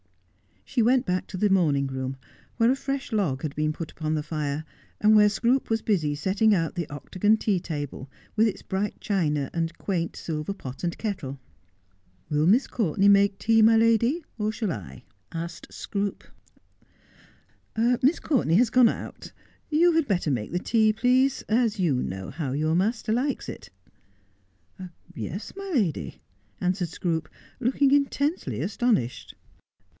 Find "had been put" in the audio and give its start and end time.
3.43-3.91